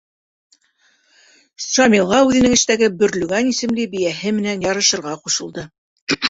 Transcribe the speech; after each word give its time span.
Шамилға 1.65 2.21
үҙенең 2.29 2.55
эштәге 2.61 2.89
Бөрлөгән 3.03 3.53
исемле 3.53 3.87
бейәһе 3.93 4.33
менән 4.39 4.67
ярышырға 4.69 5.15
ҡушылды. 5.29 5.69